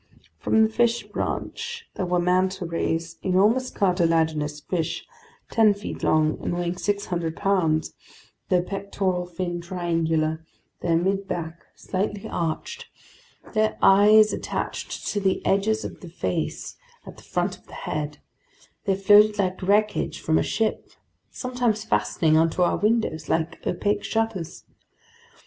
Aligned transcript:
From 0.39 0.63
the 0.63 0.69
fish 0.69 1.03
branch 1.03 1.87
there 1.93 2.07
were 2.07 2.17
manta 2.17 2.65
rays, 2.65 3.17
enormous 3.21 3.69
cartilaginous 3.69 4.59
fish 4.59 5.05
ten 5.51 5.75
feet 5.75 6.01
long 6.01 6.39
and 6.41 6.55
weighing 6.57 6.75
600 6.75 7.35
pounds, 7.37 7.93
their 8.49 8.63
pectoral 8.63 9.27
fin 9.27 9.61
triangular, 9.61 10.43
their 10.81 10.97
midback 10.97 11.57
slightly 11.75 12.27
arched, 12.27 12.87
their 13.53 13.77
eyes 13.79 14.33
attached 14.33 15.05
to 15.09 15.19
the 15.19 15.45
edges 15.45 15.85
of 15.85 15.99
the 15.99 16.09
face 16.09 16.77
at 17.05 17.17
the 17.17 17.23
front 17.23 17.55
of 17.55 17.67
the 17.67 17.75
head; 17.85 18.17
they 18.85 18.95
floated 18.95 19.37
like 19.37 19.61
wreckage 19.61 20.19
from 20.19 20.39
a 20.39 20.41
ship, 20.41 20.89
sometimes 21.29 21.83
fastening 21.83 22.35
onto 22.35 22.63
our 22.63 22.77
windows 22.77 23.29
like 23.29 23.61
opaque 23.67 24.03
shutters. 24.03 24.63